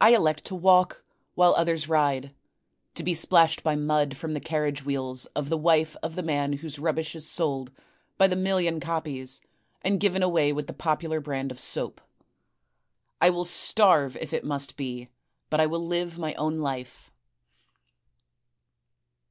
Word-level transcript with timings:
I 0.00 0.14
elect 0.14 0.46
to 0.46 0.54
walk 0.54 1.04
while 1.34 1.52
others 1.54 1.86
ride, 1.86 2.34
to 2.94 3.02
be 3.02 3.12
splashed 3.12 3.62
by 3.62 3.76
mud 3.76 4.16
from 4.16 4.32
the 4.32 4.40
carriage 4.40 4.86
wheels 4.86 5.26
of 5.36 5.50
the 5.50 5.58
wife 5.58 5.98
of 6.02 6.14
the 6.16 6.22
man 6.22 6.54
whose 6.54 6.78
rubbish 6.78 7.14
is 7.14 7.28
sold 7.30 7.70
by 8.16 8.26
the 8.26 8.36
million 8.36 8.80
copies 8.80 9.42
and 9.82 10.00
given 10.00 10.22
away 10.22 10.54
with 10.54 10.66
the 10.66 10.72
popular 10.72 11.20
brand 11.20 11.50
of 11.52 11.60
soap; 11.60 12.00
I 13.20 13.28
will 13.28 13.44
starve 13.44 14.16
if 14.16 14.32
it 14.32 14.44
must 14.46 14.78
be, 14.78 15.10
but 15.50 15.60
I 15.60 15.66
will 15.66 15.86
live 15.86 16.18
my 16.18 16.32
own 16.36 16.60
life. 16.60 17.12